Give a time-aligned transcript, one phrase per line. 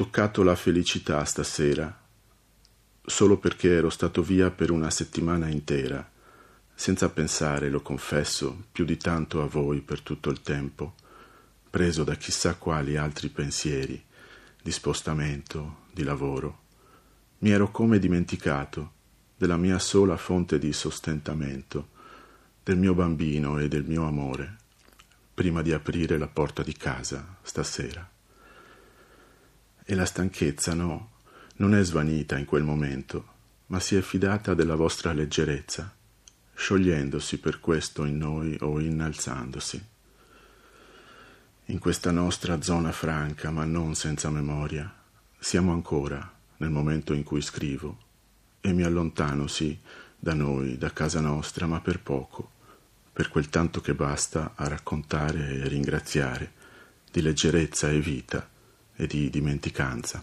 [0.00, 1.94] toccato la felicità stasera,
[3.04, 6.10] solo perché ero stato via per una settimana intera,
[6.74, 10.94] senza pensare, lo confesso, più di tanto a voi per tutto il tempo,
[11.68, 14.02] preso da chissà quali altri pensieri,
[14.62, 16.60] di spostamento, di lavoro.
[17.40, 18.92] Mi ero come dimenticato
[19.36, 21.88] della mia sola fonte di sostentamento,
[22.62, 24.56] del mio bambino e del mio amore,
[25.34, 28.10] prima di aprire la porta di casa stasera.
[29.84, 31.10] E la stanchezza, no,
[31.56, 33.26] non è svanita in quel momento,
[33.66, 35.94] ma si è fidata della vostra leggerezza,
[36.54, 39.84] sciogliendosi per questo in noi o innalzandosi.
[41.66, 44.92] In questa nostra zona franca, ma non senza memoria,
[45.38, 47.98] siamo ancora nel momento in cui scrivo
[48.60, 49.78] e mi allontano, sì,
[50.18, 52.50] da noi, da casa nostra, ma per poco,
[53.12, 56.52] per quel tanto che basta a raccontare e ringraziare
[57.10, 58.49] di leggerezza e vita
[59.00, 60.22] e di dimenticanza.